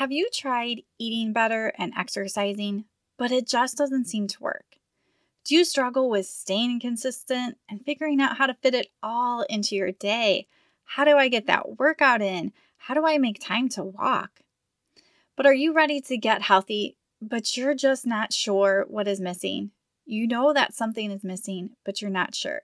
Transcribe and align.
Have 0.00 0.12
you 0.12 0.30
tried 0.32 0.80
eating 0.98 1.34
better 1.34 1.74
and 1.76 1.92
exercising, 1.94 2.86
but 3.18 3.30
it 3.30 3.46
just 3.46 3.76
doesn't 3.76 4.06
seem 4.06 4.28
to 4.28 4.42
work? 4.42 4.76
Do 5.44 5.54
you 5.54 5.62
struggle 5.62 6.08
with 6.08 6.24
staying 6.24 6.80
consistent 6.80 7.58
and 7.68 7.84
figuring 7.84 8.18
out 8.18 8.38
how 8.38 8.46
to 8.46 8.54
fit 8.54 8.72
it 8.72 8.86
all 9.02 9.42
into 9.50 9.76
your 9.76 9.92
day? 9.92 10.46
How 10.84 11.04
do 11.04 11.18
I 11.18 11.28
get 11.28 11.46
that 11.48 11.78
workout 11.78 12.22
in? 12.22 12.54
How 12.78 12.94
do 12.94 13.06
I 13.06 13.18
make 13.18 13.44
time 13.44 13.68
to 13.68 13.84
walk? 13.84 14.40
But 15.36 15.44
are 15.44 15.52
you 15.52 15.74
ready 15.74 16.00
to 16.00 16.16
get 16.16 16.40
healthy, 16.40 16.96
but 17.20 17.54
you're 17.58 17.74
just 17.74 18.06
not 18.06 18.32
sure 18.32 18.86
what 18.88 19.06
is 19.06 19.20
missing? 19.20 19.70
You 20.06 20.26
know 20.26 20.54
that 20.54 20.72
something 20.72 21.10
is 21.10 21.22
missing, 21.22 21.76
but 21.84 22.00
you're 22.00 22.10
not 22.10 22.34
sure. 22.34 22.62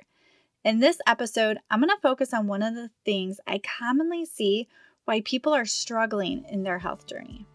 In 0.64 0.80
this 0.80 1.00
episode, 1.06 1.58
I'm 1.70 1.80
going 1.80 1.90
to 1.90 2.00
focus 2.00 2.32
on 2.32 2.46
one 2.46 2.62
of 2.62 2.74
the 2.74 2.88
things 3.04 3.40
I 3.46 3.58
commonly 3.58 4.24
see 4.24 4.68
why 5.06 5.20
people 5.20 5.54
are 5.54 5.64
struggling 5.64 6.44
in 6.50 6.64
their 6.64 6.80
health 6.80 7.06
journey. 7.06 7.46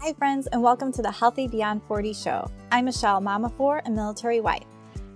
Hi, 0.00 0.14
friends, 0.14 0.46
and 0.46 0.62
welcome 0.62 0.90
to 0.92 1.02
the 1.02 1.10
Healthy 1.10 1.46
Beyond 1.46 1.82
40 1.86 2.14
show. 2.14 2.50
I'm 2.72 2.86
Michele, 2.86 3.20
mama 3.20 3.50
four, 3.50 3.82
and 3.84 3.94
military 3.94 4.40
wife. 4.40 4.64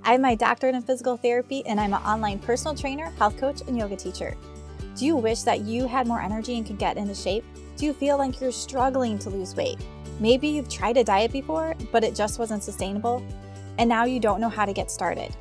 I 0.03 0.13
have 0.13 0.21
my 0.21 0.35
doctorate 0.35 0.75
in 0.75 0.83
physical 0.83 1.17
therapy, 1.17 1.65
and 1.65 1.81
I'm 1.81 1.95
an 1.95 2.03
online 2.03 2.39
personal 2.39 2.75
trainer, 2.75 3.09
health 3.13 3.39
coach, 3.39 3.63
and 3.67 3.79
yoga 3.79 3.97
teacher. 3.97 4.37
Do 4.95 5.07
you 5.07 5.17
wish 5.17 5.41
that 5.45 5.63
you 5.63 5.87
had 5.87 6.07
more 6.07 6.21
energy 6.21 6.59
and 6.59 6.67
could 6.67 6.79
get 6.79 6.99
into 6.99 7.15
shape? 7.15 7.47
Do 7.79 7.87
you 7.87 7.95
feel 7.95 8.19
like 8.19 8.43
you're 8.43 8.53
struggling 8.53 9.19
to 9.21 9.31
lose 9.31 9.57
weight? 9.57 9.79
Maybe 10.21 10.49
you've 10.49 10.69
tried 10.69 10.99
a 10.99 11.05
diet 11.05 11.33
before, 11.33 11.75
but 11.93 12.05
it 12.05 12.15
just 12.15 12.39
wasn't 12.39 12.63
sustainable, 12.63 13.25
and 13.79 13.89
now 13.89 14.05
you 14.05 14.21
don't 14.21 14.43
know 14.43 14.51
how 14.51 14.67
to 14.67 14.75
get 14.75 14.91
started. 14.91 15.35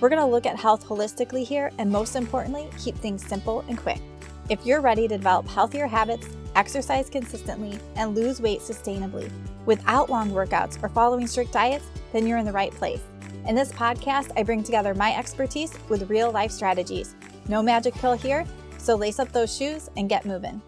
We're 0.00 0.08
going 0.08 0.20
to 0.20 0.26
look 0.26 0.46
at 0.46 0.56
health 0.58 0.86
holistically 0.86 1.44
here 1.44 1.70
and 1.78 1.90
most 1.90 2.16
importantly, 2.16 2.68
keep 2.78 2.96
things 2.96 3.26
simple 3.26 3.64
and 3.68 3.76
quick. 3.76 4.00
If 4.48 4.64
you're 4.64 4.80
ready 4.80 5.06
to 5.06 5.16
develop 5.16 5.46
healthier 5.46 5.86
habits, 5.86 6.26
exercise 6.56 7.10
consistently, 7.10 7.78
and 7.96 8.14
lose 8.14 8.40
weight 8.40 8.60
sustainably 8.60 9.30
without 9.66 10.08
long 10.08 10.30
workouts 10.30 10.82
or 10.82 10.88
following 10.88 11.26
strict 11.26 11.52
diets, 11.52 11.84
then 12.12 12.26
you're 12.26 12.38
in 12.38 12.46
the 12.46 12.52
right 12.52 12.72
place. 12.72 13.02
In 13.46 13.54
this 13.54 13.72
podcast, 13.72 14.32
I 14.36 14.42
bring 14.42 14.62
together 14.62 14.94
my 14.94 15.14
expertise 15.14 15.72
with 15.88 16.10
real 16.10 16.30
life 16.30 16.50
strategies. 16.50 17.14
No 17.48 17.62
magic 17.62 17.94
pill 17.94 18.14
here, 18.14 18.46
so 18.78 18.94
lace 18.94 19.18
up 19.18 19.30
those 19.32 19.54
shoes 19.54 19.90
and 19.96 20.08
get 20.08 20.24
moving. 20.24 20.62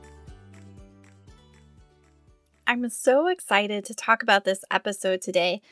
I'm 2.66 2.88
so 2.90 3.28
excited 3.28 3.84
to 3.86 3.94
talk 3.94 4.22
about 4.22 4.44
this 4.44 4.64
episode 4.70 5.20
today 5.22 5.62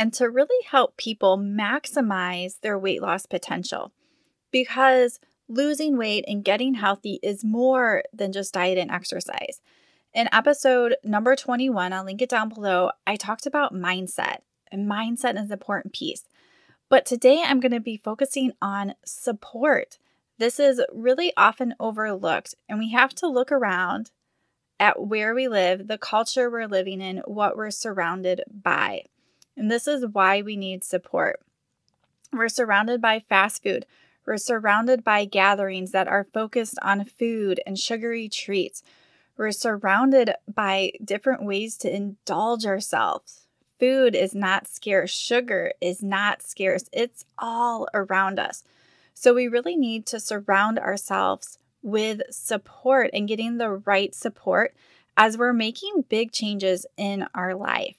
and 0.00 0.14
to 0.14 0.30
really 0.30 0.64
help 0.66 0.96
people 0.96 1.36
maximize 1.36 2.58
their 2.62 2.78
weight 2.78 3.02
loss 3.02 3.26
potential. 3.26 3.92
Because 4.50 5.20
losing 5.46 5.98
weight 5.98 6.24
and 6.26 6.42
getting 6.42 6.72
healthy 6.72 7.20
is 7.22 7.44
more 7.44 8.04
than 8.10 8.32
just 8.32 8.54
diet 8.54 8.78
and 8.78 8.90
exercise. 8.90 9.60
In 10.14 10.26
episode 10.32 10.96
number 11.04 11.36
21, 11.36 11.92
I'll 11.92 12.02
link 12.02 12.22
it 12.22 12.30
down 12.30 12.48
below, 12.48 12.92
I 13.06 13.16
talked 13.16 13.44
about 13.44 13.74
mindset, 13.74 14.38
and 14.72 14.90
mindset 14.90 15.34
is 15.34 15.48
an 15.48 15.52
important 15.52 15.92
piece. 15.92 16.24
But 16.88 17.04
today 17.04 17.42
I'm 17.44 17.60
going 17.60 17.70
to 17.72 17.78
be 17.78 17.98
focusing 17.98 18.52
on 18.62 18.94
support. 19.04 19.98
This 20.38 20.58
is 20.58 20.82
really 20.94 21.30
often 21.36 21.74
overlooked, 21.78 22.54
and 22.70 22.78
we 22.78 22.92
have 22.92 23.14
to 23.16 23.28
look 23.28 23.52
around 23.52 24.12
at 24.78 25.06
where 25.06 25.34
we 25.34 25.46
live, 25.46 25.88
the 25.88 25.98
culture 25.98 26.48
we're 26.48 26.66
living 26.66 27.02
in, 27.02 27.18
what 27.26 27.54
we're 27.54 27.70
surrounded 27.70 28.42
by. 28.50 29.02
And 29.60 29.70
this 29.70 29.86
is 29.86 30.06
why 30.06 30.40
we 30.40 30.56
need 30.56 30.82
support. 30.82 31.38
We're 32.32 32.48
surrounded 32.48 33.02
by 33.02 33.20
fast 33.20 33.62
food. 33.62 33.84
We're 34.24 34.38
surrounded 34.38 35.04
by 35.04 35.26
gatherings 35.26 35.90
that 35.90 36.08
are 36.08 36.26
focused 36.32 36.78
on 36.80 37.04
food 37.04 37.60
and 37.66 37.78
sugary 37.78 38.26
treats. 38.30 38.82
We're 39.36 39.52
surrounded 39.52 40.32
by 40.48 40.92
different 41.04 41.44
ways 41.44 41.76
to 41.78 41.94
indulge 41.94 42.64
ourselves. 42.64 43.42
Food 43.78 44.14
is 44.14 44.34
not 44.34 44.66
scarce, 44.66 45.10
sugar 45.10 45.74
is 45.78 46.02
not 46.02 46.40
scarce. 46.40 46.88
It's 46.90 47.26
all 47.38 47.86
around 47.92 48.38
us. 48.38 48.64
So 49.12 49.34
we 49.34 49.46
really 49.46 49.76
need 49.76 50.06
to 50.06 50.20
surround 50.20 50.78
ourselves 50.78 51.58
with 51.82 52.22
support 52.30 53.10
and 53.12 53.28
getting 53.28 53.58
the 53.58 53.72
right 53.72 54.14
support 54.14 54.74
as 55.18 55.36
we're 55.36 55.52
making 55.52 56.06
big 56.08 56.32
changes 56.32 56.86
in 56.96 57.26
our 57.34 57.54
life. 57.54 57.96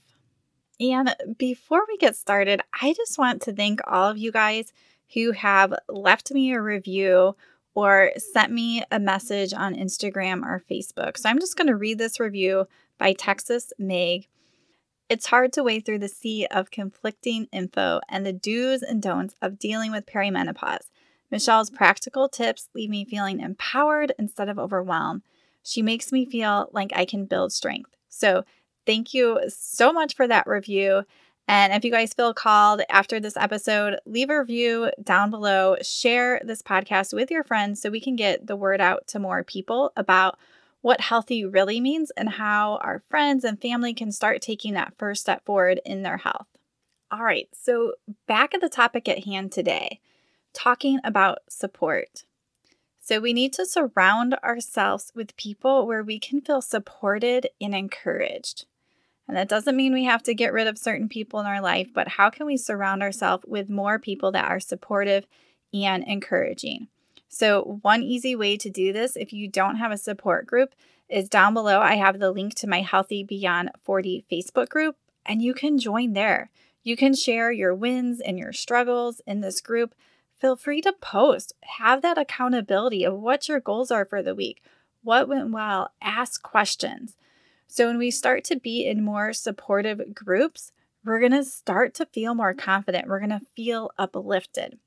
And 0.82 1.16
before 1.38 1.84
we 1.88 1.96
get 1.98 2.16
started, 2.16 2.60
I 2.82 2.94
just 2.94 3.20
want 3.20 3.44
to 3.44 3.54
thank 3.54 3.80
all 3.86 4.10
of 4.10 4.18
you 4.18 4.32
guys 4.32 4.74
who 5.14 5.32
have 5.32 5.76
left 5.88 6.32
me 6.32 6.52
a 6.54 6.62
review 6.62 7.36
or 7.76 8.12
sent 8.18 8.52
me 8.52 8.84
a 8.92 9.00
message 9.00 9.54
on 9.54 9.76
Instagram 9.76 10.44
or 10.44 10.64
Facebook. 10.70 11.18
So 11.18 11.30
I'm 11.30 11.40
just 11.40 11.56
going 11.56 11.68
to 11.68 11.76
read 11.76 12.00
this 12.00 12.20
review 12.20 12.68
by 12.98 13.14
Texas 13.14 13.72
Meg. 13.78 14.28
It's 15.08 15.28
hard 15.28 15.54
to 15.54 15.64
wade 15.64 15.86
through 15.86 16.00
the 16.00 16.08
sea 16.08 16.48
of 16.48 16.72
conflicting 16.72 17.48
info 17.52 18.02
and 18.10 18.26
the 18.26 18.34
do's 18.34 18.82
and 18.82 19.02
don'ts 19.04 19.36
of 19.40 19.60
dealing 19.60 19.92
with 19.92 20.08
perimenopause. 20.08 20.90
Michele's 21.30 21.70
practical 21.70 22.28
tips 22.28 22.70
leave 22.74 22.90
me 22.90 23.06
feeling 23.06 23.40
empowered 23.40 24.14
instead 24.18 24.50
of 24.50 24.58
overwhelmed. 24.58 25.22
She 25.64 25.84
makes 25.84 26.12
me 26.12 26.26
feel 26.26 26.70
like 26.74 26.92
I 26.96 27.06
can 27.06 27.26
build 27.26 27.54
strength. 27.54 27.96
So, 28.10 28.44
Thank 28.86 29.14
you 29.14 29.40
so 29.48 29.94
much 29.94 30.16
for 30.16 30.28
that 30.28 30.48
review. 30.48 31.04
And 31.48 31.74
if 31.74 31.84
you 31.84 31.92
guys 31.92 32.14
feel 32.14 32.34
called 32.34 32.82
after 32.90 33.20
this 33.20 33.36
episode, 33.36 34.00
leave 34.06 34.30
a 34.30 34.40
review 34.40 34.92
down 35.04 35.30
below. 35.30 35.76
Share 35.82 36.40
this 36.44 36.62
podcast 36.62 37.14
with 37.14 37.30
your 37.30 37.44
friends 37.44 37.82
so 37.82 37.90
we 37.90 38.00
can 38.00 38.16
get 38.16 38.48
the 38.48 38.56
word 38.56 38.80
out 38.80 39.08
to 39.08 39.20
more 39.20 39.44
people 39.44 39.92
about 39.98 40.38
what 40.82 41.02
healthy 41.02 41.46
really 41.46 41.80
means 41.80 42.12
and 42.12 42.30
how 42.30 42.78
our 42.78 43.04
friends 43.10 43.44
and 43.44 43.62
family 43.62 43.94
can 43.94 44.12
start 44.12 44.42
taking 44.42 44.74
that 44.74 44.94
first 44.98 45.22
step 45.22 45.46
forward 45.46 45.80
in 45.86 46.04
their 46.04 46.18
health. 46.18 46.48
All 47.12 47.24
right, 47.24 47.50
so 47.54 47.94
back 48.28 48.54
at 48.54 48.62
the 48.62 48.70
topic 48.70 49.10
at 49.10 49.26
hand 49.26 49.52
today, 49.52 50.00
talking 50.54 51.00
about 51.04 51.40
support. 51.50 52.24
So, 53.04 53.20
we 53.20 53.34
need 53.34 53.52
to 53.54 53.66
surround 53.66 54.36
ourselves 54.36 55.12
with 55.14 55.36
people 55.36 55.86
where 55.88 56.04
we 56.04 56.20
can 56.20 56.40
feel 56.40 56.62
supported 56.62 57.50
and 57.60 57.76
encouraged. 57.76 58.66
And 59.32 59.38
that 59.38 59.48
doesn't 59.48 59.78
mean 59.78 59.94
we 59.94 60.04
have 60.04 60.24
to 60.24 60.34
get 60.34 60.52
rid 60.52 60.68
of 60.68 60.78
certain 60.78 61.08
people 61.08 61.40
in 61.40 61.46
our 61.46 61.62
life, 61.62 61.88
but 61.94 62.10
how 62.10 62.30
can 62.30 62.46
we 62.46 62.58
surround 62.58 63.02
ourselves 63.02 63.46
with 63.48 63.70
more 63.70 63.98
people 63.98 64.34
that 64.34 64.44
are 64.44 64.60
supportive 64.60 65.26
and 65.74 66.04
encouraging? 66.06 66.90
So, 67.30 67.80
one 67.82 68.04
easy 68.04 68.36
way 68.36 68.58
to 68.58 68.70
do 68.70 68.92
this, 68.92 69.16
if 69.16 69.32
you 69.32 69.48
don't 69.48 69.78
have 69.78 69.94
a 69.94 69.98
support 69.98 70.48
group, 70.48 70.76
is 71.08 71.30
down 71.30 71.54
below. 71.54 71.80
I 71.80 71.96
have 71.96 72.20
the 72.20 72.30
link 72.30 72.56
to 72.56 72.68
my 72.68 72.82
Healthy 72.82 73.24
Beyond 73.24 73.72
40 73.86 74.26
Facebook 74.30 74.68
group, 74.68 74.98
and 75.26 75.42
you 75.42 75.54
can 75.54 75.78
join 75.78 76.12
there. 76.12 76.52
You 76.84 76.98
can 76.98 77.16
share 77.16 77.54
your 77.54 77.74
wins 77.74 78.20
and 78.20 78.38
your 78.38 78.52
struggles 78.52 79.22
in 79.26 79.40
this 79.40 79.62
group. 79.62 79.96
Feel 80.42 80.58
free 80.58 80.82
to 80.82 80.92
post, 80.92 81.54
have 81.78 82.02
that 82.02 82.18
accountability 82.18 83.06
of 83.06 83.18
what 83.18 83.48
your 83.48 83.62
goals 83.62 83.92
are 83.92 84.04
for 84.04 84.22
the 84.22 84.36
week, 84.36 84.62
what 85.02 85.30
went 85.30 85.52
well, 85.52 85.94
ask 86.02 86.44
questions. 86.44 87.16
So 87.72 87.88
when 87.88 87.98
we 87.98 88.12
start 88.12 88.44
to 88.46 88.60
be 88.60 88.86
in 88.86 89.02
more 89.02 89.32
supportive 89.32 90.14
groups, 90.14 90.74
we're 91.06 91.22
going 91.22 91.32
to 91.32 91.46
start 91.46 91.94
to 91.96 92.06
feel 92.06 92.36
more 92.36 92.54
confident. 92.54 93.08
We're 93.08 93.22
going 93.22 93.30
to 93.30 93.46
feel 93.56 93.92
uplifted. 93.98 94.78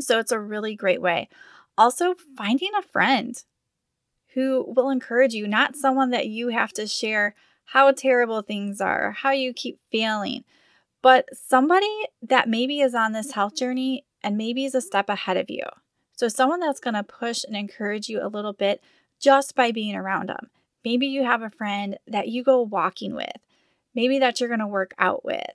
So 0.00 0.18
it's 0.18 0.32
a 0.32 0.40
really 0.40 0.74
great 0.74 1.00
way. 1.00 1.28
Also, 1.78 2.16
finding 2.36 2.70
a 2.76 2.82
friend 2.82 3.40
who 4.34 4.64
will 4.66 4.90
encourage 4.90 5.34
you, 5.34 5.46
not 5.46 5.76
someone 5.76 6.10
that 6.10 6.26
you 6.26 6.48
have 6.48 6.72
to 6.72 6.88
share 6.88 7.36
how 7.66 7.92
terrible 7.92 8.42
things 8.42 8.80
are, 8.80 9.12
how 9.12 9.30
you 9.30 9.52
keep 9.52 9.78
failing, 9.92 10.42
but 11.02 11.28
somebody 11.32 12.06
that 12.20 12.48
maybe 12.48 12.80
is 12.80 12.92
on 12.92 13.12
this 13.12 13.30
health 13.30 13.54
journey 13.54 14.04
and 14.20 14.36
maybe 14.36 14.64
is 14.64 14.74
a 14.74 14.80
step 14.80 15.08
ahead 15.08 15.36
of 15.36 15.48
you. 15.48 15.62
So, 16.16 16.26
someone 16.26 16.58
that's 16.58 16.80
going 16.80 16.94
to 16.94 17.04
push 17.04 17.44
and 17.44 17.54
encourage 17.54 18.08
you 18.08 18.20
a 18.20 18.26
little 18.26 18.52
bit 18.52 18.82
just 19.20 19.54
by 19.54 19.70
being 19.70 19.94
around 19.94 20.28
them. 20.28 20.50
Maybe 20.84 21.06
you 21.06 21.24
have 21.24 21.42
a 21.42 21.50
friend 21.50 21.98
that 22.06 22.28
you 22.28 22.42
go 22.42 22.62
walking 22.62 23.14
with, 23.14 23.36
maybe 23.94 24.18
that 24.18 24.40
you're 24.40 24.48
going 24.48 24.60
to 24.60 24.66
work 24.66 24.94
out 24.98 25.24
with, 25.24 25.52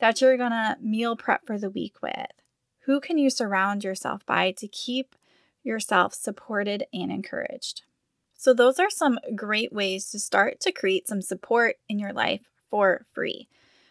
that 0.00 0.20
you're 0.20 0.36
going 0.36 0.50
to 0.50 0.76
meal 0.80 1.16
prep 1.16 1.46
for 1.46 1.58
the 1.58 1.70
week 1.70 2.02
with. 2.02 2.32
Who 2.84 3.00
can 3.00 3.18
you 3.18 3.30
surround 3.30 3.84
yourself 3.84 4.24
by 4.26 4.52
to 4.52 4.68
keep 4.68 5.16
yourself 5.62 6.14
supported 6.14 6.84
and 6.92 7.10
encouraged? 7.10 7.82
So, 8.38 8.52
those 8.52 8.78
are 8.78 8.90
some 8.90 9.18
great 9.34 9.72
ways 9.72 10.10
to 10.10 10.18
start 10.18 10.60
to 10.60 10.72
create 10.72 11.08
some 11.08 11.22
support 11.22 11.76
in 11.88 11.98
your 11.98 12.12
life 12.12 12.42
for 12.70 13.06
free. 13.12 13.48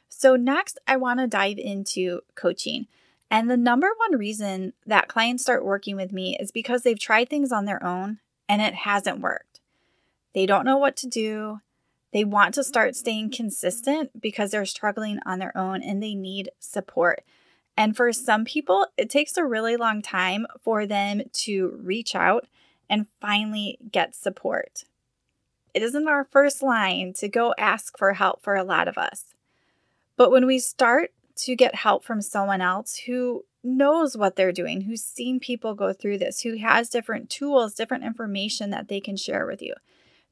So, 0.08 0.36
next, 0.36 0.80
I 0.88 0.98
want 0.98 1.20
to 1.20 1.28
dive 1.28 1.58
into 1.58 2.22
coaching. 2.36 2.86
And 3.31 3.50
the 3.50 3.58
number 3.58 3.90
one 3.98 4.20
reason 4.20 4.74
that 4.86 5.08
clients 5.08 5.44
start 5.44 5.66
working 5.66 5.96
with 5.96 6.14
me 6.14 6.38
is 6.40 6.52
because 6.52 6.84
they've 6.84 7.00
tried 7.00 7.28
things 7.28 7.52
on 7.52 7.66
their 7.66 7.84
own 7.84 8.20
and 8.48 8.62
it 8.62 8.76
hasn't 8.76 9.20
worked. 9.20 9.55
They 10.36 10.46
don't 10.46 10.66
know 10.66 10.78
what 10.78 10.98
to 10.98 11.08
do. 11.08 11.62
They 12.14 12.26
want 12.26 12.54
to 12.56 12.64
start 12.64 12.90
mm-hmm. 12.90 13.00
staying 13.00 13.32
consistent 13.32 14.22
because 14.22 14.52
they're 14.52 14.66
struggling 14.66 15.20
on 15.26 15.40
their 15.40 15.58
own 15.58 15.82
and 15.82 16.04
they 16.04 16.14
need 16.14 16.52
support. 16.60 17.24
And 17.78 17.96
for 17.96 18.14
some 18.14 18.46
people, 18.46 18.86
it 18.98 19.10
takes 19.10 19.38
a 19.38 19.46
really 19.46 19.78
long 19.78 20.02
time 20.02 20.46
for 20.62 20.86
them 20.86 21.24
to 21.32 21.80
reach 21.82 22.16
out 22.16 22.48
and 22.90 23.08
finally 23.20 23.80
get 23.92 24.14
support. 24.14 24.84
It 25.74 25.82
isn't 25.82 26.08
our 26.08 26.26
first 26.26 26.62
line 26.62 27.14
to 27.14 27.28
go 27.28 27.54
ask 27.58 27.98
for 27.98 28.14
help 28.14 28.44
for 28.44 28.56
a 28.56 28.64
lot 28.64 28.88
of 28.88 28.98
us. 28.98 29.34
But 30.16 30.31
when 30.31 30.46
we 30.46 30.60
start 30.60 31.12
to 31.38 31.56
get 31.56 31.76
help 31.76 32.04
from 32.04 32.22
someone 32.22 32.62
else 32.62 32.96
who 33.08 33.44
knows 33.62 34.16
what 34.16 34.36
they're 34.36 34.54
doing, 34.54 34.81
who's 34.81 35.04
seen 35.04 35.40
people 35.40 35.74
go 35.74 35.92
through 35.92 36.20
this, 36.20 36.42
who 36.42 36.58
has 36.58 36.90
different 36.90 37.30
tools, 37.30 37.74
different 37.74 38.06
information 38.06 38.70
that 38.70 38.88
they 38.88 39.02
can 39.02 39.18
share 39.18 39.46
with 39.46 39.62
you, 39.62 39.74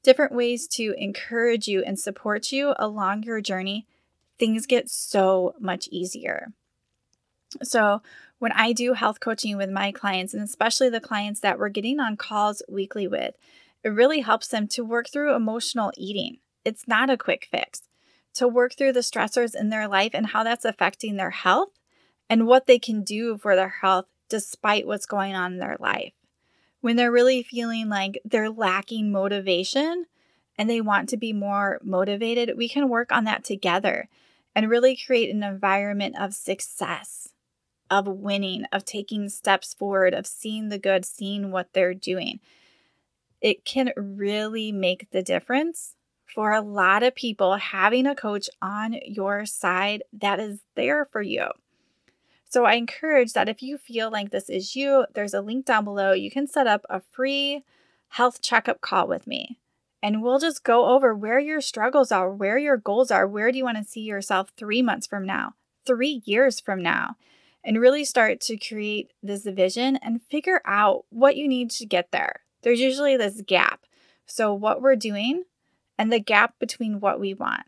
different 0.04 0.34
ways 0.34 0.68
to 0.68 0.94
encourage 0.98 1.68
you 1.68 1.84
and 1.84 1.98
support 1.98 2.52
you 2.52 2.74
along 2.78 3.24
your 3.24 3.42
journey, 3.42 3.88
things 4.38 4.66
get 4.66 4.90
so 4.90 5.56
much 5.60 5.88
easier. 5.92 6.54
So, 7.62 8.02
when 8.40 8.52
I 8.52 8.74
do 8.74 8.94
health 8.94 9.20
coaching 9.20 9.56
with 9.56 9.70
my 9.70 9.92
clients, 9.92 10.34
and 10.34 10.44
especially 10.44 10.90
the 10.90 11.00
clients 11.00 11.40
that 11.40 11.58
we're 11.58 11.70
getting 11.70 12.00
on 12.00 12.18
calls 12.18 12.62
weekly 12.68 13.08
with, 13.08 13.36
it 13.84 13.90
really 13.90 14.20
helps 14.20 14.48
them 14.48 14.68
to 14.70 14.84
work 14.84 15.10
through 15.10 15.36
emotional 15.36 15.92
eating. 15.96 16.40
It's 16.66 16.88
not 16.88 17.10
a 17.10 17.18
quick 17.18 17.48
fix. 17.50 17.84
To 18.36 18.48
work 18.48 18.74
through 18.76 18.94
the 18.94 19.02
stressors 19.02 19.56
in 19.56 19.70
their 19.70 19.88
life 19.88 20.12
and 20.14 20.28
how 20.28 20.44
that's 20.44 20.66
affecting 20.66 21.16
their 21.16 21.30
health 21.30 21.70
and 22.30 22.48
what 22.48 22.66
they 22.66 22.80
can 22.80 23.04
do 23.04 23.38
for 23.38 23.56
their 23.56 23.76
health 23.82 24.06
despite 24.30 24.88
what's 24.88 25.06
going 25.06 25.36
on 25.36 25.54
in 25.54 25.60
their 25.60 25.78
life. 25.80 26.14
When 26.84 26.98
they're 26.98 27.14
really 27.14 27.44
feeling 27.44 27.88
like 27.88 28.20
they're 28.26 28.50
lacking 28.50 29.10
motivation 29.10 30.06
and 30.58 30.70
they 30.70 30.82
want 30.82 31.08
to 31.08 31.18
be 31.18 31.32
more 31.32 31.80
motivated, 31.82 32.58
we 32.58 32.68
can 32.68 32.90
work 32.90 33.10
on 33.10 33.24
that 33.24 33.46
together 33.46 34.10
and 34.54 34.70
really 34.70 34.98
create 34.98 35.34
an 35.34 35.44
environment 35.44 36.20
of 36.20 36.34
success, 36.34 37.30
of 37.90 38.06
winning, 38.06 38.66
of 38.74 38.84
taking 38.84 39.30
steps 39.30 39.74
forward, 39.74 40.14
of 40.14 40.28
seeing 40.28 40.68
the 40.68 40.78
good, 40.78 41.06
seeing 41.06 41.52
what 41.52 41.72
they're 41.72 41.94
doing. 41.94 42.42
It 43.40 43.64
can 43.64 43.94
really 43.96 44.74
make 44.74 45.10
the 45.12 45.24
difference 45.24 45.96
for 46.26 46.52
a 46.52 46.60
lot 46.60 47.02
of 47.02 47.16
people 47.16 47.56
having 47.56 48.06
a 48.06 48.14
coach 48.14 48.50
on 48.62 49.00
your 49.06 49.46
side 49.46 50.04
that 50.12 50.42
is 50.42 50.60
there 50.76 51.06
for 51.06 51.22
you. 51.22 51.46
So 52.54 52.66
I 52.66 52.76
encourage 52.76 53.34
that 53.34 53.50
if 53.50 53.64
you 53.64 53.80
feel 53.80 54.12
like 54.12 54.30
this 54.30 54.48
is 54.48 54.76
you, 54.76 55.08
there's 55.16 55.34
a 55.34 55.42
link 55.42 55.66
down 55.66 55.86
below. 55.86 56.12
You 56.12 56.30
can 56.30 56.46
set 56.46 56.68
up 56.68 56.86
a 56.88 57.00
free 57.00 57.64
health 58.10 58.44
checkup 58.44 58.80
call 58.80 59.08
with 59.08 59.26
me. 59.26 59.58
And 60.04 60.22
we'll 60.22 60.38
just 60.38 60.64
go 60.64 60.86
over 60.94 61.16
where 61.16 61.40
your 61.40 61.62
struggles 61.62 62.12
are, 62.12 62.30
where 62.30 62.60
your 62.60 62.78
goals 62.78 63.10
are, 63.10 63.28
where 63.28 63.52
do 63.52 63.58
you 63.58 63.64
want 63.64 63.80
to 63.80 63.84
see 63.84 64.02
yourself 64.02 64.52
three 64.56 64.84
months 64.84 65.08
from 65.08 65.26
now, 65.26 65.56
three 65.88 66.22
years 66.26 66.60
from 66.60 66.84
now, 66.84 67.16
and 67.64 67.82
really 67.82 68.06
start 68.06 68.40
to 68.42 68.56
create 68.56 69.14
this 69.24 69.46
vision 69.46 69.96
and 70.04 70.22
figure 70.30 70.62
out 70.64 71.06
what 71.10 71.36
you 71.36 71.48
need 71.48 71.72
to 71.72 71.88
get 71.88 72.12
there. 72.12 72.42
There's 72.62 72.80
usually 72.80 73.18
this 73.18 73.42
gap. 73.42 73.88
So, 74.28 74.54
what 74.54 74.80
we're 74.80 74.96
doing 74.96 75.46
and 75.98 76.14
the 76.14 76.20
gap 76.20 76.60
between 76.60 77.00
what 77.00 77.20
we 77.20 77.34
want. 77.34 77.66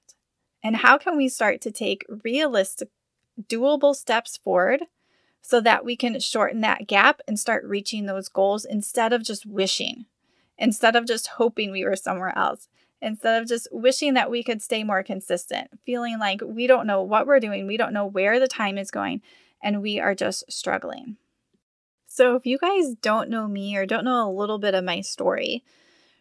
And 0.64 0.78
how 0.78 1.00
can 1.00 1.18
we 1.18 1.28
start 1.28 1.60
to 1.62 1.72
take 1.72 2.06
realistic 2.24 2.90
doable 3.42 3.96
steps 3.96 4.38
forward 4.38 4.84
so 5.42 5.62
that 5.62 5.86
we 5.86 5.96
can 5.96 6.20
shorten 6.20 6.62
that 6.62 6.88
gap 6.88 7.22
and 7.28 7.40
start 7.40 7.64
reaching 7.66 8.06
those 8.06 8.30
goals 8.30 8.66
instead 8.66 9.14
of 9.14 9.24
just 9.24 9.46
wishing, 9.46 10.06
instead 10.58 10.96
of 10.96 11.06
just 11.06 11.28
hoping 11.28 11.72
we 11.72 11.86
were 11.86 11.96
somewhere 11.96 12.36
else, 12.38 12.68
instead 13.02 13.42
of 13.42 13.48
just 13.48 13.68
wishing 13.72 14.16
that 14.16 14.32
we 14.32 14.44
could 14.44 14.62
stay 14.62 14.84
more 14.84 15.04
consistent, 15.04 15.70
feeling 15.86 16.18
like 16.18 16.42
we 16.44 16.66
don't 16.66 16.88
know 16.88 17.04
what 17.04 17.28
we're 17.28 17.40
doing, 17.40 17.68
we 17.68 17.78
don't 17.78 17.94
know 17.94 18.06
where 18.06 18.40
the 18.40 18.48
time 18.48 18.78
is 18.78 18.90
going, 18.90 19.22
and 19.62 19.82
we 19.82 20.00
are 20.00 20.16
just 20.16 20.52
struggling. 20.52 21.18
So, 22.08 22.36
if 22.36 22.46
you 22.46 22.58
guys 22.58 22.96
don't 23.02 23.30
know 23.30 23.48
me 23.48 23.76
or 23.76 23.86
don't 23.86 24.06
know 24.06 24.28
a 24.28 24.32
little 24.32 24.58
bit 24.58 24.74
of 24.74 24.84
my 24.84 25.02
story, 25.02 25.64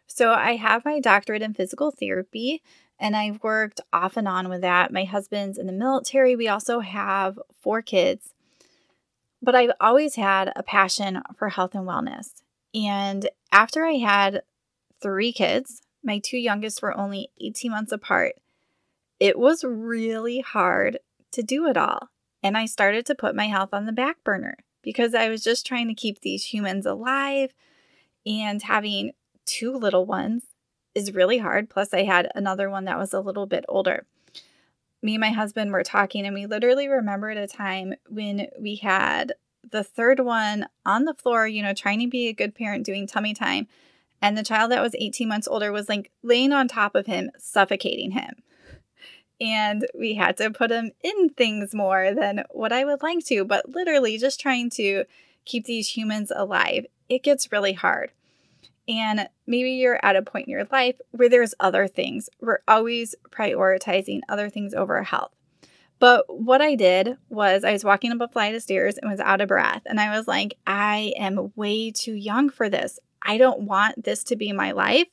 so 0.07 0.33
I 0.33 0.57
have 0.57 0.85
my 0.85 1.01
doctorate 1.01 1.43
in 1.43 1.55
physical 1.55 1.91
therapy 1.91 2.63
and 2.99 3.17
I've 3.17 3.43
worked 3.43 3.81
off 3.93 4.17
and 4.17 4.29
on 4.29 4.49
with 4.49 4.61
that. 4.61 4.93
My 4.93 5.05
husband's 5.05 5.59
in 5.59 5.67
the 5.67 5.73
military. 5.73 6.37
We 6.37 6.49
also 6.49 6.81
have 6.81 7.39
four 7.61 7.83
kids. 7.83 8.35
But 9.43 9.55
I've 9.55 9.73
always 9.81 10.15
had 10.15 10.53
a 10.57 10.63
passion 10.63 11.21
for 11.37 11.51
health 11.51 11.75
and 11.75 11.87
wellness. 11.87 12.43
And 12.75 13.29
after 13.53 13.85
I 13.85 13.95
had 13.95 14.43
three 15.03 15.33
kids, 15.33 15.83
my 16.03 16.19
two 16.19 16.39
youngest 16.39 16.83
were 16.83 16.97
only 16.97 17.29
18 17.41 17.71
months 17.71 17.93
apart, 17.93 18.35
it 19.21 19.39
was 19.39 19.65
really 19.65 20.41
hard 20.41 20.99
to 21.33 21.43
do 21.43 21.67
it 21.67 21.77
all. 21.77 22.09
And 22.43 22.57
I 22.57 22.67
started 22.67 23.07
to 23.07 23.15
put 23.15 23.35
my 23.35 23.47
health 23.47 23.71
on 23.73 23.87
the 23.87 23.93
back 23.93 24.23
burner 24.25 24.57
because 24.83 25.15
I 25.15 25.29
was 25.29 25.43
just 25.43 25.67
trying 25.67 25.89
to 25.89 25.95
keep 25.95 26.21
these 26.21 26.45
humans 26.45 26.85
alive 26.85 27.55
and 28.27 28.63
having 28.63 29.13
two 29.47 29.73
little 29.77 30.07
ones 30.07 30.45
is 30.95 31.15
really 31.15 31.39
hard. 31.39 31.71
Plus, 31.71 31.93
I 31.93 32.05
had 32.05 32.31
another 32.35 32.71
one 32.71 32.85
that 32.85 32.99
was 32.99 33.13
a 33.13 33.21
little 33.21 33.47
bit 33.47 33.65
older. 33.69 34.07
Me 35.03 35.15
and 35.15 35.21
my 35.21 35.31
husband 35.31 35.73
were 35.73 35.83
talking, 35.83 36.25
and 36.25 36.35
we 36.35 36.47
literally 36.47 36.89
remembered 36.89 37.37
a 37.37 37.47
time 37.47 37.95
when 38.09 38.49
we 38.59 38.77
had 38.77 39.35
the 39.71 39.85
third 39.85 40.21
one 40.21 40.67
on 40.87 41.05
the 41.05 41.15
floor, 41.15 41.47
you 41.47 41.63
know, 41.63 41.75
trying 41.75 42.01
to 42.01 42.09
be 42.09 42.29
a 42.29 42.33
good 42.33 42.55
parent, 42.55 42.87
doing 42.87 43.07
tummy 43.07 43.35
time. 43.35 43.67
And 44.23 44.39
the 44.39 44.43
child 44.43 44.71
that 44.71 44.83
was 44.83 44.95
18 44.95 45.29
months 45.29 45.49
older 45.49 45.73
was 45.73 45.89
like 45.89 46.11
laying 46.23 46.53
on 46.53 46.69
top 46.69 46.95
of 46.95 47.07
him, 47.07 47.31
suffocating 47.39 48.13
him. 48.13 48.37
And 49.41 49.87
we 49.99 50.15
had 50.15 50.37
to 50.39 50.51
put 50.51 50.71
him 50.71 50.93
in 51.03 51.31
things 51.31 51.75
more 51.75 52.15
than 52.15 52.45
what 52.51 52.73
I 52.73 52.85
would 52.85 53.03
like 53.03 53.25
to, 53.27 53.45
but 53.45 53.69
literally 53.69 54.17
just 54.17 54.41
trying 54.41 54.71
to 54.71 55.05
keep 55.45 55.67
these 55.67 55.91
humans 55.91 56.33
alive. 56.35 56.87
It 57.09 57.23
gets 57.23 57.53
really 57.53 57.75
hard. 57.75 58.13
And 58.87 59.29
maybe 59.47 59.71
you're 59.73 60.01
at 60.05 60.17
a 60.17 60.23
point 60.23 60.47
in 60.47 60.53
your 60.53 60.67
life 60.71 61.01
where 61.13 61.29
there's 61.29 61.55
other 61.61 61.87
things. 61.89 62.29
We're 62.41 62.59
always 62.69 63.15
prioritizing 63.31 64.21
other 64.29 64.51
things 64.51 64.75
over 64.75 65.03
health. 65.03 65.33
But 65.99 66.25
what 66.29 66.61
I 66.61 66.75
did 66.75 67.17
was 67.29 67.65
I 67.65 67.73
was 67.73 67.85
walking 67.85 68.13
up 68.13 68.21
a 68.21 68.29
flight 68.29 68.55
of 68.55 68.63
stairs 68.63 68.99
and 68.99 69.11
was 69.11 69.21
out 69.21 69.41
of 69.41 69.49
breath. 69.49 69.83
And 69.87 69.99
I 70.01 70.17
was 70.17 70.29
like, 70.29 70.59
I 70.67 71.15
am 71.17 71.53
way 71.57 71.93
too 71.93 72.15
young 72.15 72.51
for 72.51 72.69
this. 72.69 72.99
I 73.23 73.39
don't 73.39 73.63
want 73.63 74.05
this 74.05 74.23
to 74.25 74.37
be 74.37 74.53
my 74.53 74.73
life 74.73 75.09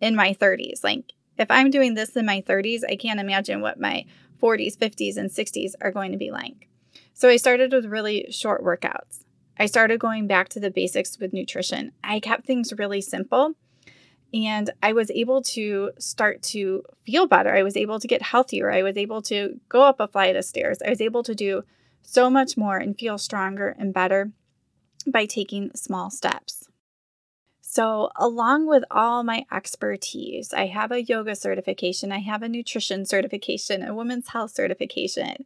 in 0.00 0.14
my 0.14 0.34
30s. 0.34 0.84
Like, 0.84 1.12
if 1.38 1.50
I'm 1.50 1.70
doing 1.70 1.94
this 1.94 2.16
in 2.16 2.26
my 2.26 2.42
30s, 2.42 2.82
I 2.88 2.96
can't 2.96 3.20
imagine 3.20 3.60
what 3.60 3.80
my 3.80 4.04
40s, 4.40 4.76
50s, 4.76 5.16
and 5.16 5.30
60s 5.30 5.72
are 5.80 5.90
going 5.90 6.12
to 6.12 6.18
be 6.18 6.30
like. 6.30 6.68
So 7.12 7.28
I 7.28 7.36
started 7.36 7.72
with 7.72 7.86
really 7.86 8.30
short 8.30 8.62
workouts. 8.62 9.24
I 9.58 9.66
started 9.66 10.00
going 10.00 10.26
back 10.26 10.48
to 10.50 10.60
the 10.60 10.70
basics 10.70 11.18
with 11.18 11.32
nutrition. 11.32 11.92
I 12.04 12.20
kept 12.20 12.46
things 12.46 12.72
really 12.76 13.00
simple 13.00 13.54
and 14.34 14.70
I 14.82 14.92
was 14.92 15.10
able 15.10 15.42
to 15.42 15.92
start 15.98 16.42
to 16.44 16.82
feel 17.04 17.26
better. 17.26 17.54
I 17.54 17.62
was 17.62 17.76
able 17.76 18.00
to 18.00 18.08
get 18.08 18.22
healthier. 18.22 18.70
I 18.70 18.82
was 18.82 18.96
able 18.96 19.22
to 19.22 19.60
go 19.68 19.82
up 19.82 20.00
a 20.00 20.08
flight 20.08 20.36
of 20.36 20.44
stairs. 20.44 20.78
I 20.84 20.90
was 20.90 21.00
able 21.00 21.22
to 21.22 21.34
do 21.34 21.62
so 22.02 22.28
much 22.28 22.56
more 22.56 22.76
and 22.76 22.98
feel 22.98 23.18
stronger 23.18 23.74
and 23.78 23.94
better 23.94 24.32
by 25.06 25.26
taking 25.26 25.70
small 25.74 26.10
steps. 26.10 26.68
So, 27.60 28.10
along 28.16 28.66
with 28.68 28.84
all 28.90 29.22
my 29.22 29.44
expertise, 29.52 30.54
I 30.54 30.66
have 30.66 30.92
a 30.92 31.02
yoga 31.02 31.34
certification, 31.34 32.10
I 32.10 32.20
have 32.20 32.42
a 32.42 32.48
nutrition 32.48 33.04
certification, 33.04 33.82
a 33.82 33.94
women's 33.94 34.28
health 34.28 34.52
certification, 34.52 35.44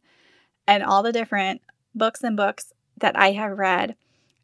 and 0.67 0.83
all 0.83 1.03
the 1.03 1.11
different 1.11 1.61
books 1.93 2.23
and 2.23 2.37
books 2.37 2.73
that 2.97 3.17
I 3.17 3.31
have 3.31 3.57
read. 3.57 3.95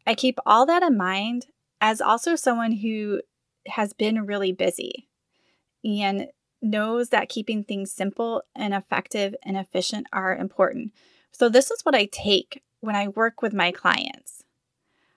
I 0.08 0.14
keep 0.14 0.38
all 0.46 0.64
that 0.64 0.82
in 0.82 0.96
mind 0.96 1.48
as 1.82 2.00
also 2.00 2.34
someone 2.34 2.72
who 2.72 3.20
has 3.66 3.92
been 3.92 4.24
really 4.24 4.52
busy 4.52 5.06
and 5.84 6.28
knows 6.62 7.10
that 7.10 7.28
keeping 7.28 7.62
things 7.62 7.92
simple 7.92 8.42
and 8.56 8.72
effective 8.72 9.34
and 9.42 9.58
efficient 9.58 10.06
are 10.10 10.34
important. 10.34 10.94
So, 11.30 11.50
this 11.50 11.70
is 11.70 11.82
what 11.82 11.94
I 11.94 12.06
take 12.06 12.62
when 12.80 12.96
I 12.96 13.08
work 13.08 13.42
with 13.42 13.52
my 13.52 13.70
clients. 13.70 14.44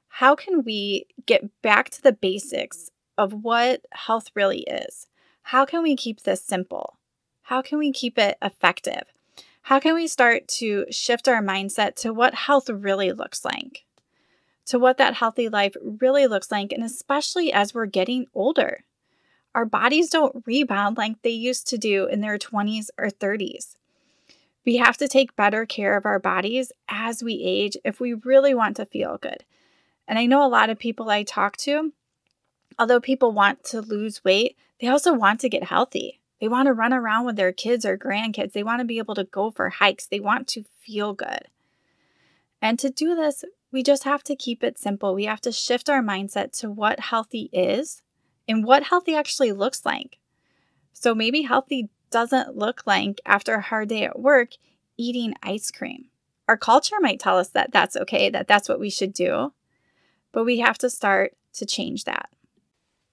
How 0.10 0.36
can 0.36 0.62
we 0.66 1.06
get 1.26 1.62
back 1.62 1.90
to 1.92 2.04
the 2.04 2.12
basics 2.12 2.90
of 3.18 3.32
what 3.32 3.86
health 3.94 4.28
really 4.36 4.64
is? 4.64 5.08
How 5.44 5.64
can 5.64 5.84
we 5.84 5.96
keep 5.96 6.24
this 6.24 6.44
simple? 6.44 7.00
How 7.44 7.62
can 7.62 7.80
we 7.80 7.94
keep 7.94 8.20
it 8.20 8.38
effective? 8.42 9.04
How 9.62 9.80
can 9.80 9.96
we 9.96 10.08
start 10.08 10.50
to 10.60 10.86
shift 10.92 11.30
our 11.30 11.42
mindset 11.42 11.96
to 12.02 12.12
what 12.12 12.36
health 12.36 12.70
really 12.70 13.14
looks 13.14 13.46
like? 13.46 13.86
To 14.72 14.80
what 14.80 14.96
that 15.00 15.16
healthy 15.16 15.50
life 15.50 15.75
really 15.84 16.28
looks 16.28 16.50
like, 16.50 16.72
and 16.72 16.82
especially 16.82 17.51
as 17.51 17.74
we're 17.74 17.88
getting 17.88 18.28
older. 18.34 18.86
Our 19.54 19.66
bodies 19.66 20.10
don't 20.10 20.46
rebound 20.46 20.96
like 20.96 21.22
they 21.24 21.32
used 21.32 21.68
to 21.68 21.78
do 21.78 22.06
in 22.06 22.22
their 22.22 22.38
20s 22.38 22.88
or 22.98 23.08
30s. 23.08 23.75
We 24.66 24.78
have 24.78 24.96
to 25.00 25.10
take 25.10 25.36
better 25.36 25.66
care 25.66 25.98
of 25.98 26.06
our 26.06 26.20
bodies 26.20 26.72
as 26.88 27.22
we 27.22 27.34
age 27.44 27.75
if 27.84 28.00
we 28.00 28.13
really 28.13 28.54
want 28.54 28.78
to 28.78 28.86
feel 28.86 29.18
good. 29.18 29.44
And 30.08 30.18
I 30.18 30.25
know 30.25 30.42
a 30.42 30.48
lot 30.48 30.70
of 30.70 30.80
people 30.80 31.10
I 31.10 31.24
talk 31.24 31.58
to, 31.58 31.92
although 32.80 33.01
people 33.01 33.34
want 33.34 33.66
to 33.66 33.82
lose 33.82 34.24
weight, 34.24 34.56
they 34.80 34.88
also 34.88 35.13
want 35.13 35.42
to 35.42 35.50
get 35.50 35.66
healthy. 35.66 36.22
They 36.40 36.48
want 36.48 36.68
to 36.68 36.74
run 36.74 36.94
around 36.94 37.25
with 37.25 37.36
their 37.36 37.51
kids 37.51 37.84
or 37.84 37.98
grandkids. 37.98 38.54
They 38.54 38.63
want 38.63 38.80
to 38.80 38.86
be 38.86 39.00
able 39.00 39.16
to 39.16 39.25
go 39.25 39.51
for 39.51 39.68
hikes. 39.68 40.08
They 40.08 40.22
want 40.22 40.48
to 40.48 40.63
feel 40.80 41.12
good. 41.12 41.50
And 42.62 42.80
to 42.80 42.90
do 42.90 43.16
this, 43.16 43.44
we 43.72 43.84
just 43.84 44.04
have 44.04 44.24
to 44.24 44.36
keep 44.36 44.63
it 44.63 44.78
simple. 44.78 45.13
We 45.13 45.25
have 45.25 45.42
to 45.42 45.51
shift 45.51 45.90
our 45.90 46.01
mindset 46.01 46.58
to 46.60 46.70
what 46.70 47.00
healthy 47.00 47.50
is 47.54 48.01
and 48.48 48.66
what 48.66 48.84
healthy 48.84 49.16
actually 49.16 49.51
looks 49.51 49.86
like. 49.86 50.18
So 50.94 51.16
maybe 51.16 51.44
healthy 51.44 51.90
doesn't 52.10 52.58
look 52.58 52.84
like 52.86 53.22
after 53.25 53.56
a 53.56 53.62
hard 53.62 53.90
day 53.90 54.04
at 54.04 54.20
work 54.20 54.51
eating 54.98 55.34
ice 55.42 55.72
cream. 55.72 56.06
Our 56.48 56.58
culture 56.58 56.98
might 57.00 57.20
tell 57.20 57.38
us 57.38 57.50
that 57.50 57.72
that's 57.72 57.96
okay, 57.96 58.30
that 58.30 58.48
that's 58.48 58.68
what 58.68 58.80
we 58.80 58.90
should 58.90 59.13
do, 59.13 59.54
but 60.32 60.44
we 60.44 60.60
have 60.60 60.78
to 60.80 60.90
start 60.90 61.34
to 61.54 61.66
change 61.66 62.04
that. 62.04 62.30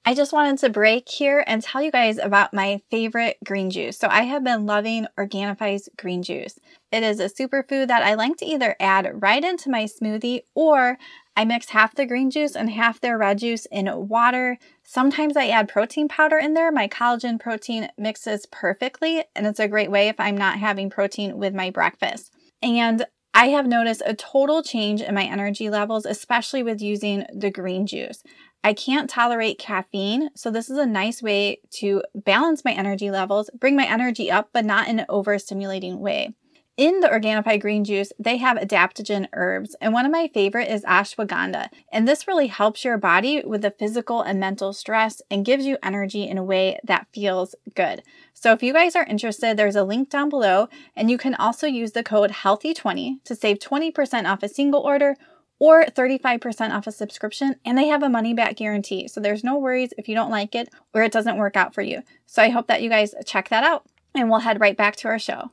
I 0.04 0.14
just 0.14 0.32
wanted 0.32 0.58
to 0.60 0.70
break 0.70 1.08
here 1.08 1.44
and 1.46 1.62
tell 1.62 1.82
you 1.82 1.90
guys 1.90 2.16
about 2.16 2.54
my 2.54 2.80
favorite 2.90 3.36
green 3.44 3.68
juice. 3.68 3.98
So 3.98 4.08
I 4.10 4.22
have 4.22 4.42
been 4.42 4.64
loving 4.64 5.06
Organifi's 5.18 5.88
green 5.98 6.22
juice. 6.22 6.58
It 6.90 7.02
is 7.02 7.20
a 7.20 7.28
superfood 7.28 7.88
that 7.88 8.02
I 8.02 8.14
like 8.14 8.36
to 8.38 8.46
either 8.46 8.74
add 8.80 9.22
right 9.22 9.44
into 9.44 9.68
my 9.68 9.84
smoothie 9.84 10.42
or 10.54 10.96
I 11.36 11.44
mix 11.44 11.68
half 11.68 11.94
the 11.94 12.06
green 12.06 12.30
juice 12.30 12.56
and 12.56 12.70
half 12.70 13.00
their 13.00 13.18
red 13.18 13.38
juice 13.38 13.66
in 13.70 14.08
water. 14.08 14.58
Sometimes 14.82 15.36
I 15.36 15.48
add 15.48 15.68
protein 15.68 16.08
powder 16.08 16.38
in 16.38 16.54
there. 16.54 16.72
My 16.72 16.88
collagen 16.88 17.38
protein 17.38 17.90
mixes 17.98 18.46
perfectly, 18.46 19.24
and 19.36 19.46
it's 19.46 19.60
a 19.60 19.68
great 19.68 19.90
way 19.90 20.08
if 20.08 20.18
I'm 20.18 20.36
not 20.36 20.58
having 20.58 20.90
protein 20.90 21.36
with 21.38 21.54
my 21.54 21.70
breakfast. 21.70 22.32
And 22.62 23.04
I 23.34 23.48
have 23.48 23.66
noticed 23.68 24.02
a 24.04 24.14
total 24.14 24.64
change 24.64 25.00
in 25.00 25.14
my 25.14 25.24
energy 25.24 25.70
levels, 25.70 26.06
especially 26.06 26.64
with 26.64 26.80
using 26.80 27.24
the 27.32 27.50
green 27.50 27.86
juice. 27.86 28.22
I 28.64 28.72
can't 28.72 29.08
tolerate 29.08 29.58
caffeine, 29.58 30.30
so 30.34 30.50
this 30.50 30.68
is 30.68 30.78
a 30.78 30.86
nice 30.86 31.22
way 31.22 31.60
to 31.74 32.02
balance 32.14 32.64
my 32.64 32.72
energy 32.72 33.10
levels, 33.10 33.50
bring 33.58 33.76
my 33.76 33.86
energy 33.86 34.30
up, 34.30 34.50
but 34.52 34.64
not 34.64 34.88
in 34.88 34.98
an 34.98 35.06
overstimulating 35.08 35.98
way. 35.98 36.34
In 36.76 37.00
the 37.00 37.08
Organifi 37.08 37.60
green 37.60 37.82
juice, 37.82 38.12
they 38.20 38.36
have 38.36 38.56
adaptogen 38.56 39.26
herbs, 39.32 39.74
and 39.80 39.92
one 39.92 40.06
of 40.06 40.12
my 40.12 40.30
favorite 40.32 40.70
is 40.70 40.84
ashwagandha. 40.84 41.70
And 41.92 42.06
this 42.06 42.28
really 42.28 42.46
helps 42.46 42.84
your 42.84 42.96
body 42.96 43.42
with 43.44 43.62
the 43.62 43.72
physical 43.72 44.22
and 44.22 44.38
mental 44.38 44.72
stress 44.72 45.20
and 45.28 45.44
gives 45.44 45.66
you 45.66 45.76
energy 45.82 46.28
in 46.28 46.38
a 46.38 46.44
way 46.44 46.78
that 46.84 47.08
feels 47.12 47.56
good. 47.74 48.04
So 48.32 48.52
if 48.52 48.62
you 48.62 48.72
guys 48.72 48.94
are 48.94 49.04
interested, 49.06 49.56
there's 49.56 49.74
a 49.74 49.82
link 49.82 50.08
down 50.08 50.28
below, 50.28 50.68
and 50.94 51.10
you 51.10 51.18
can 51.18 51.34
also 51.34 51.66
use 51.66 51.92
the 51.92 52.04
code 52.04 52.30
HEALTHY20 52.30 53.24
to 53.24 53.34
save 53.34 53.58
20% 53.58 54.30
off 54.30 54.44
a 54.44 54.48
single 54.48 54.80
order 54.80 55.16
or 55.58 55.84
35% 55.84 56.70
off 56.70 56.86
a 56.86 56.92
subscription, 56.92 57.56
and 57.64 57.76
they 57.76 57.88
have 57.88 58.02
a 58.02 58.08
money 58.08 58.32
back 58.32 58.56
guarantee. 58.56 59.08
So 59.08 59.20
there's 59.20 59.42
no 59.42 59.58
worries 59.58 59.92
if 59.98 60.08
you 60.08 60.14
don't 60.14 60.30
like 60.30 60.54
it 60.54 60.68
or 60.94 61.02
it 61.02 61.12
doesn't 61.12 61.36
work 61.36 61.56
out 61.56 61.74
for 61.74 61.82
you. 61.82 62.02
So 62.26 62.42
I 62.42 62.50
hope 62.50 62.68
that 62.68 62.82
you 62.82 62.88
guys 62.88 63.14
check 63.24 63.48
that 63.48 63.64
out, 63.64 63.86
and 64.14 64.30
we'll 64.30 64.40
head 64.40 64.60
right 64.60 64.76
back 64.76 64.96
to 64.96 65.08
our 65.08 65.18
show. 65.18 65.50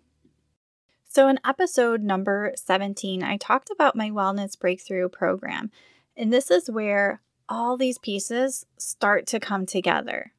So, 1.07 1.29
in 1.29 1.39
episode 1.45 2.01
number 2.01 2.51
17, 2.57 3.23
I 3.23 3.37
talked 3.37 3.69
about 3.69 3.95
my 3.95 4.09
Wellness 4.09 4.59
Breakthrough 4.59 5.07
program, 5.07 5.71
and 6.17 6.31
this 6.31 6.51
is 6.51 6.69
where 6.69 7.21
all 7.47 7.77
these 7.77 7.97
pieces 7.97 8.65
start 8.77 9.25
to 9.27 9.39
come 9.39 9.65
together, 9.65 10.33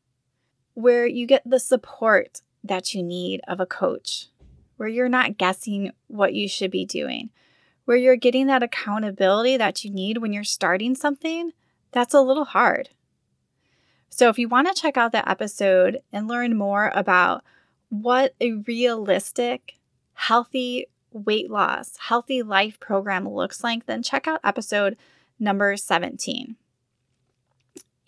where 0.75 1.07
you 1.07 1.27
get 1.27 1.43
the 1.47 1.59
support 1.59 2.43
that 2.63 2.93
you 2.93 3.03
need 3.03 3.41
of 3.49 3.59
a 3.59 3.65
coach, 3.65 4.29
where 4.77 4.89
you're 4.89 5.09
not 5.09 5.39
guessing 5.39 5.93
what 6.09 6.35
you 6.35 6.47
should 6.47 6.71
be 6.71 6.85
doing 6.85 7.31
where 7.87 7.97
you're 7.97 8.17
getting 8.17 8.49
that 8.49 8.63
accountability 8.63 9.57
that 9.57 9.85
you 9.85 9.91
need 9.91 10.19
when 10.19 10.33
you're 10.33 10.45
starting 10.45 10.95
something, 10.95 11.53
that's 11.93 12.13
a 12.13 12.21
little 12.21 12.45
hard. 12.45 12.91
So, 14.11 14.29
if 14.29 14.39
you 14.39 14.49
want 14.49 14.69
to 14.69 14.81
check 14.81 14.97
out 14.97 15.13
that 15.13 15.29
episode 15.29 16.01
and 16.13 16.29
learn 16.29 16.57
more 16.57 16.91
about 16.95 17.43
what 17.89 18.35
a 18.41 18.53
realistic, 18.53 19.75
healthy 20.15 20.87
weight 21.13 21.51
loss, 21.51 21.97
healthy 21.99 22.43
life 22.43 22.79
program 22.81 23.29
looks 23.29 23.63
like, 23.63 23.87
then 23.87 24.03
check 24.03 24.27
out 24.27 24.41
episode 24.45 24.97
number 25.39 25.77
17. 25.77 26.57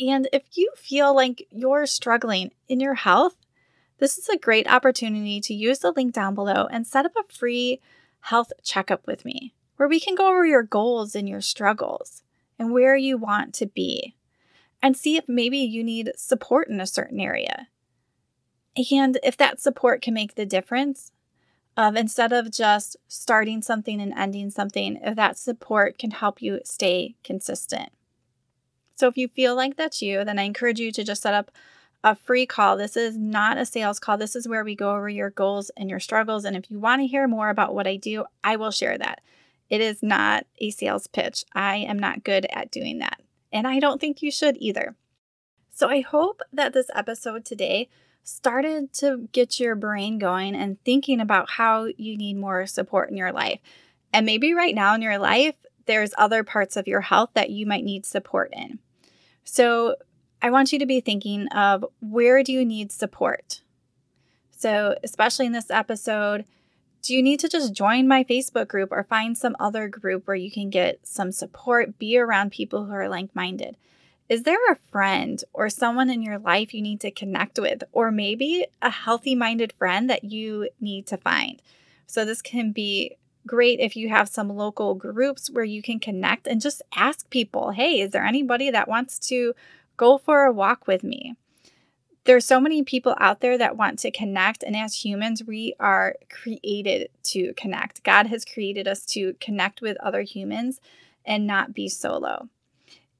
And 0.00 0.28
if 0.32 0.42
you 0.52 0.72
feel 0.76 1.14
like 1.14 1.46
you're 1.50 1.86
struggling 1.86 2.52
in 2.68 2.80
your 2.80 2.94
health, 2.94 3.36
this 3.98 4.16
is 4.16 4.28
a 4.28 4.38
great 4.38 4.68
opportunity 4.70 5.40
to 5.40 5.54
use 5.54 5.80
the 5.80 5.92
link 5.92 6.14
down 6.14 6.34
below 6.34 6.66
and 6.70 6.86
set 6.86 7.04
up 7.04 7.12
a 7.16 7.32
free 7.32 7.80
health 8.20 8.52
checkup 8.62 9.06
with 9.06 9.24
me 9.24 9.54
where 9.78 9.88
we 9.88 9.98
can 9.98 10.14
go 10.14 10.28
over 10.28 10.44
your 10.44 10.64
goals 10.64 11.14
and 11.14 11.28
your 11.28 11.40
struggles 11.40 12.22
and 12.58 12.72
where 12.72 12.96
you 12.96 13.16
want 13.16 13.54
to 13.54 13.66
be 13.66 14.16
and 14.82 14.96
see 14.96 15.16
if 15.16 15.24
maybe 15.28 15.58
you 15.58 15.82
need 15.82 16.10
support 16.16 16.68
in 16.68 16.80
a 16.80 16.86
certain 16.86 17.20
area. 17.20 17.68
And 18.92 19.18
if 19.22 19.36
that 19.36 19.60
support 19.60 20.02
can 20.02 20.14
make 20.14 20.34
the 20.34 20.44
difference 20.44 21.12
of 21.76 21.94
instead 21.94 22.32
of 22.32 22.50
just 22.50 22.96
starting 23.06 23.62
something 23.62 24.00
and 24.00 24.12
ending 24.14 24.50
something, 24.50 24.98
if 25.02 25.14
that 25.14 25.38
support 25.38 25.96
can 25.96 26.10
help 26.10 26.42
you 26.42 26.60
stay 26.64 27.14
consistent. 27.22 27.90
So 28.96 29.06
if 29.06 29.16
you 29.16 29.28
feel 29.28 29.54
like 29.54 29.76
that's 29.76 30.02
you, 30.02 30.24
then 30.24 30.40
I 30.40 30.42
encourage 30.42 30.80
you 30.80 30.90
to 30.90 31.04
just 31.04 31.22
set 31.22 31.34
up 31.34 31.52
a 32.02 32.16
free 32.16 32.46
call. 32.46 32.76
This 32.76 32.96
is 32.96 33.16
not 33.16 33.58
a 33.58 33.64
sales 33.64 34.00
call. 34.00 34.18
This 34.18 34.34
is 34.34 34.48
where 34.48 34.64
we 34.64 34.74
go 34.74 34.90
over 34.90 35.08
your 35.08 35.30
goals 35.30 35.70
and 35.76 35.88
your 35.88 36.00
struggles. 36.00 36.44
And 36.44 36.56
if 36.56 36.68
you 36.68 36.80
want 36.80 37.00
to 37.02 37.06
hear 37.06 37.28
more 37.28 37.48
about 37.48 37.74
what 37.74 37.86
I 37.86 37.94
do, 37.94 38.24
I 38.42 38.56
will 38.56 38.72
share 38.72 38.98
that. 38.98 39.20
It 39.70 39.80
is 39.80 40.02
not 40.02 40.46
a 40.58 40.70
sales 40.70 41.06
pitch. 41.06 41.44
I 41.54 41.76
am 41.76 41.98
not 41.98 42.24
good 42.24 42.46
at 42.52 42.70
doing 42.70 42.98
that. 42.98 43.20
And 43.52 43.66
I 43.66 43.80
don't 43.80 44.00
think 44.00 44.22
you 44.22 44.30
should 44.30 44.56
either. 44.58 44.94
So 45.70 45.88
I 45.88 46.00
hope 46.00 46.42
that 46.52 46.72
this 46.72 46.90
episode 46.94 47.44
today 47.44 47.88
started 48.22 48.92
to 48.92 49.28
get 49.32 49.58
your 49.58 49.74
brain 49.74 50.18
going 50.18 50.54
and 50.54 50.82
thinking 50.84 51.20
about 51.20 51.50
how 51.50 51.86
you 51.96 52.16
need 52.16 52.36
more 52.36 52.66
support 52.66 53.10
in 53.10 53.16
your 53.16 53.32
life. 53.32 53.60
And 54.12 54.26
maybe 54.26 54.54
right 54.54 54.74
now 54.74 54.94
in 54.94 55.02
your 55.02 55.18
life, 55.18 55.54
there's 55.86 56.12
other 56.18 56.44
parts 56.44 56.76
of 56.76 56.86
your 56.86 57.00
health 57.00 57.30
that 57.34 57.50
you 57.50 57.64
might 57.64 57.84
need 57.84 58.04
support 58.04 58.50
in. 58.52 58.78
So 59.44 59.96
I 60.42 60.50
want 60.50 60.72
you 60.72 60.78
to 60.78 60.86
be 60.86 61.00
thinking 61.00 61.48
of 61.48 61.84
where 62.00 62.42
do 62.42 62.52
you 62.52 62.64
need 62.64 62.92
support? 62.92 63.62
So, 64.50 64.96
especially 65.04 65.46
in 65.46 65.52
this 65.52 65.70
episode, 65.70 66.44
do 67.08 67.14
you 67.14 67.22
need 67.22 67.40
to 67.40 67.48
just 67.48 67.72
join 67.72 68.06
my 68.06 68.22
Facebook 68.22 68.68
group 68.68 68.92
or 68.92 69.02
find 69.02 69.36
some 69.36 69.56
other 69.58 69.88
group 69.88 70.26
where 70.26 70.36
you 70.36 70.50
can 70.50 70.68
get 70.68 70.98
some 71.06 71.32
support, 71.32 71.98
be 71.98 72.18
around 72.18 72.52
people 72.52 72.84
who 72.84 72.92
are 72.92 73.08
like 73.08 73.34
minded? 73.34 73.78
Is 74.28 74.42
there 74.42 74.58
a 74.70 74.76
friend 74.92 75.42
or 75.54 75.70
someone 75.70 76.10
in 76.10 76.20
your 76.20 76.38
life 76.38 76.74
you 76.74 76.82
need 76.82 77.00
to 77.00 77.10
connect 77.10 77.58
with, 77.58 77.82
or 77.92 78.10
maybe 78.10 78.66
a 78.82 78.90
healthy 78.90 79.34
minded 79.34 79.72
friend 79.78 80.10
that 80.10 80.24
you 80.24 80.68
need 80.82 81.06
to 81.06 81.16
find? 81.16 81.62
So, 82.06 82.26
this 82.26 82.42
can 82.42 82.72
be 82.72 83.16
great 83.46 83.80
if 83.80 83.96
you 83.96 84.10
have 84.10 84.28
some 84.28 84.50
local 84.50 84.94
groups 84.94 85.50
where 85.50 85.64
you 85.64 85.80
can 85.80 86.00
connect 86.00 86.46
and 86.46 86.60
just 86.60 86.82
ask 86.94 87.30
people, 87.30 87.70
hey, 87.70 88.02
is 88.02 88.10
there 88.10 88.22
anybody 88.22 88.70
that 88.70 88.86
wants 88.86 89.18
to 89.30 89.54
go 89.96 90.18
for 90.18 90.44
a 90.44 90.52
walk 90.52 90.86
with 90.86 91.02
me? 91.02 91.36
There's 92.28 92.44
so 92.44 92.60
many 92.60 92.82
people 92.82 93.16
out 93.18 93.40
there 93.40 93.56
that 93.56 93.78
want 93.78 93.98
to 94.00 94.10
connect, 94.10 94.62
and 94.62 94.76
as 94.76 95.02
humans, 95.02 95.42
we 95.42 95.72
are 95.80 96.14
created 96.28 97.08
to 97.22 97.54
connect. 97.54 98.04
God 98.04 98.26
has 98.26 98.44
created 98.44 98.86
us 98.86 99.06
to 99.06 99.32
connect 99.40 99.80
with 99.80 99.96
other 99.96 100.20
humans 100.20 100.78
and 101.24 101.46
not 101.46 101.72
be 101.72 101.88
solo. 101.88 102.50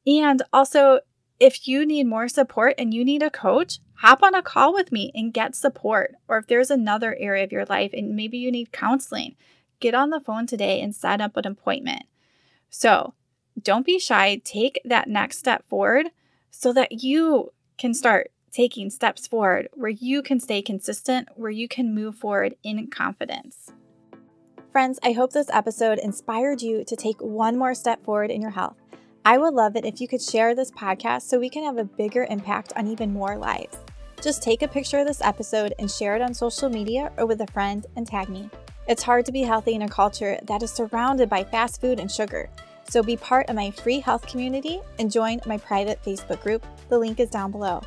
And 0.07 0.43
also, 0.53 1.01
if 1.41 1.67
you 1.67 1.87
need 1.87 2.07
more 2.07 2.29
support 2.29 2.75
and 2.77 2.93
you 2.93 3.03
need 3.03 3.23
a 3.23 3.31
coach, 3.31 3.79
hop 3.95 4.23
on 4.23 4.35
a 4.35 4.43
call 4.43 4.75
with 4.75 4.93
me 4.93 5.11
and 5.15 5.33
get 5.33 5.57
support. 5.57 6.15
Or 6.29 6.37
if 6.37 6.47
there's 6.47 6.71
another 6.71 7.17
area 7.19 7.45
of 7.45 7.53
your 7.53 7.65
life 7.65 7.95
and 7.95 8.15
maybe 8.15 8.37
you 8.37 8.53
need 8.53 8.73
counseling, 8.73 9.37
get 9.81 9.95
on 9.95 10.11
the 10.11 10.21
phone 10.21 10.47
today 10.47 10.83
and 10.83 10.95
set 10.95 11.23
up 11.23 11.35
an 11.39 11.47
appointment. 11.47 12.03
So 12.69 13.15
don't 13.63 13.87
be 13.87 13.99
shy. 13.99 14.43
Take 14.45 14.83
that 14.85 15.09
next 15.09 15.39
step 15.39 15.67
forward 15.67 16.09
so 16.51 16.75
that 16.75 17.03
you 17.03 17.55
can 17.79 17.95
start 17.95 18.33
taking 18.51 18.91
steps 18.91 19.27
forward 19.27 19.69
where 19.75 19.91
you 19.91 20.23
can 20.23 20.41
stay 20.41 20.63
consistent, 20.63 21.29
where 21.35 21.51
you 21.51 21.69
can 21.69 21.95
move 21.95 22.15
forward 22.15 22.55
in 22.63 22.87
confidence. 22.89 23.73
Friends, 24.73 24.99
I 25.03 25.13
hope 25.13 25.33
this 25.33 25.51
episode 25.53 25.99
inspired 25.99 26.63
you 26.63 26.85
to 26.85 26.97
take 26.97 27.21
one 27.21 27.57
more 27.59 27.75
step 27.75 28.05
forward 28.05 28.31
in 28.31 28.41
your 28.41 28.51
health. 28.51 28.77
I 29.25 29.39
would 29.39 29.55
love 29.55 29.77
it 29.77 29.85
if 29.85 30.01
you 30.01 30.09
could 30.09 30.23
share 30.23 30.55
this 30.55 30.71
podcast 30.71 31.23
so 31.23 31.39
we 31.39 31.51
can 31.51 31.65
have 31.65 31.79
a 31.79 31.85
bigger 31.85 32.27
impact 32.31 32.73
on 32.77 32.87
even 32.87 33.13
more 33.13 33.37
lives. 33.37 33.77
Just 34.23 34.43
take 34.43 34.63
a 34.63 34.69
picture 34.69 34.99
of 34.99 35.07
this 35.07 35.21
episode 35.21 35.75
and 35.79 35.91
share 35.91 36.17
it 36.17 36.23
on 36.23 36.35
social 36.35 36.69
media 36.69 37.13
or 37.17 37.27
with 37.27 37.41
a 37.41 37.47
friend 37.49 37.87
and 37.97 38.07
tag 38.07 38.29
me. 38.29 38.51
It's 38.89 39.03
hard 39.03 39.27
to 39.27 39.33
be 39.33 39.43
healthy 39.43 39.75
in 39.75 39.83
a 39.83 39.89
culture 39.89 40.39
that 40.45 40.63
is 40.63 40.71
surrounded 40.71 41.29
by 41.29 41.45
fast 41.45 41.81
food 41.81 42.01
and 42.01 42.11
sugar. 42.11 42.49
So 42.89 43.03
be 43.03 43.17
part 43.17 43.49
of 43.51 43.57
my 43.57 43.71
free 43.71 44.01
health 44.01 44.27
community 44.27 44.81
and 44.99 45.13
join 45.13 45.41
my 45.45 45.59
private 45.59 46.03
Facebook 46.03 46.41
group. 46.43 46.65
The 46.89 46.99
link 46.99 47.21
is 47.21 47.29
down 47.29 47.51
below. 47.51 47.83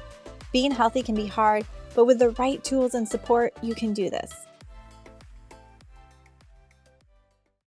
Being 0.51 0.71
healthy 0.71 1.01
can 1.01 1.15
be 1.15 1.27
hard, 1.27 1.65
but 1.95 2.05
with 2.05 2.19
the 2.19 2.31
right 2.31 2.61
tools 2.63 2.93
and 2.93 3.07
support, 3.07 3.53
you 3.61 3.73
can 3.73 3.93
do 3.93 4.09
this. 4.09 4.47